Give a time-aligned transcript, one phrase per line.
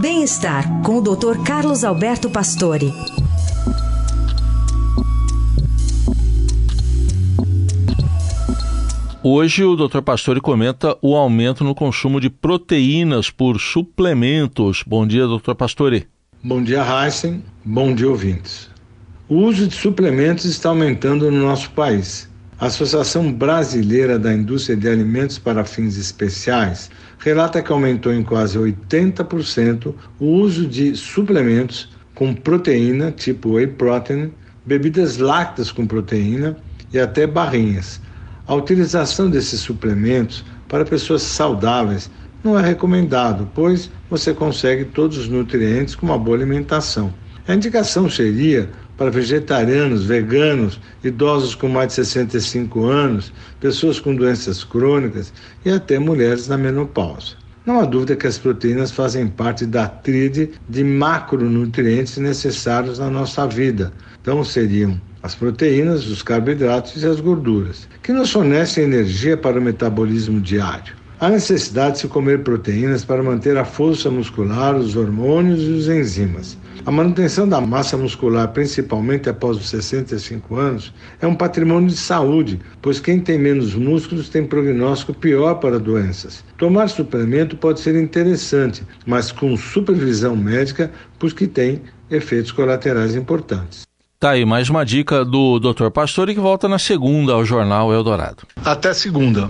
[0.00, 1.42] Bem-estar com o Dr.
[1.44, 2.92] Carlos Alberto Pastore.
[9.24, 10.00] Hoje o Dr.
[10.00, 14.84] Pastore comenta o aumento no consumo de proteínas por suplementos.
[14.86, 15.54] Bom dia, Dr.
[15.54, 16.06] Pastore.
[16.44, 17.42] Bom dia, Heisen.
[17.64, 18.70] Bom dia, ouvintes.
[19.28, 22.30] O uso de suplementos está aumentando no nosso país.
[22.60, 26.90] A Associação Brasileira da Indústria de Alimentos para Fins Especiais
[27.20, 34.32] relata que aumentou em quase 80% o uso de suplementos com proteína, tipo whey protein,
[34.66, 36.56] bebidas lácteas com proteína
[36.92, 38.00] e até barrinhas.
[38.44, 42.10] A utilização desses suplementos para pessoas saudáveis
[42.42, 47.14] não é recomendado, pois você consegue todos os nutrientes com uma boa alimentação.
[47.46, 54.64] A indicação seria para vegetarianos, veganos, idosos com mais de 65 anos, pessoas com doenças
[54.64, 55.32] crônicas
[55.64, 57.36] e até mulheres na menopausa.
[57.64, 63.46] Não há dúvida que as proteínas fazem parte da tríade de macronutrientes necessários na nossa
[63.46, 63.92] vida.
[64.20, 69.62] Então seriam as proteínas, os carboidratos e as gorduras, que nos fornecem energia para o
[69.62, 70.94] metabolismo diário.
[71.20, 75.88] Há necessidade de se comer proteínas para manter a força muscular, os hormônios e os
[75.88, 76.56] enzimas.
[76.86, 82.60] A manutenção da massa muscular, principalmente após os 65 anos, é um patrimônio de saúde,
[82.80, 86.44] pois quem tem menos músculos tem prognóstico pior para doenças.
[86.56, 93.82] Tomar suplemento pode ser interessante, mas com supervisão médica, porque tem efeitos colaterais importantes.
[94.20, 95.90] Tá aí mais uma dica do Dr.
[95.90, 98.44] Pastore que volta na segunda ao Jornal Eldorado.
[98.64, 99.48] Até segunda.